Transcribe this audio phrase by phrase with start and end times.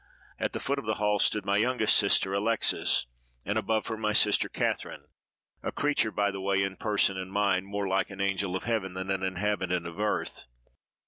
[0.39, 3.05] At the foot of the hall stood my youngest sister Alexes,
[3.45, 7.87] and above her my sister Catherine—a creature, by the way, in person and mind, more
[7.87, 10.45] like an angel of heaven than an inhabitant of earth.